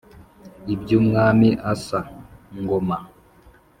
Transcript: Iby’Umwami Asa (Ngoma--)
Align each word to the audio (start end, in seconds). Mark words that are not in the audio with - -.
Iby’Umwami 0.73 1.49
Asa 1.71 1.99
(Ngoma--) 2.61 2.97